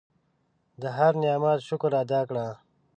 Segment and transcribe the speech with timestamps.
[0.81, 2.47] د هر نعمت شکر ادا کړه.